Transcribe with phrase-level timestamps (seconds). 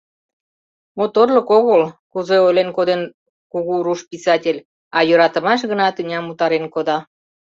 [0.97, 3.01] Моторлык огыл, кузе ойлен коден
[3.51, 4.63] кугу руш писатель,
[4.97, 6.97] а йӧратымаш гына тӱням утарен кода.